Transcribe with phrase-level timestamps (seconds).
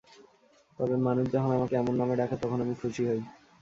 [0.79, 3.21] তবে মানুষ যখন আমাকে এমন নামে ডাকে, তখন আমি খুশি হই।